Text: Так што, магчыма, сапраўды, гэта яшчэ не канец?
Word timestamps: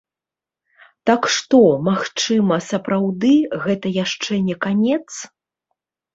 Так 1.09 1.27
што, 1.35 1.59
магчыма, 1.89 2.57
сапраўды, 2.69 3.33
гэта 3.67 3.93
яшчэ 4.03 4.41
не 4.49 4.59
канец? 4.67 5.05